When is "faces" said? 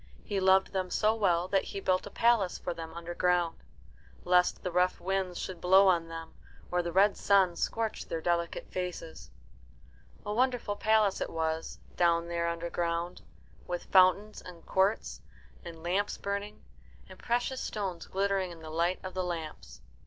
8.71-9.29